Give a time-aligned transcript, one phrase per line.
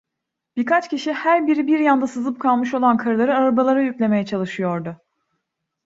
[0.55, 4.97] Birkaç kişi, her biri bir yanda sızıp kalmış olan karıları arabalara yüklemeye çalışıyordu.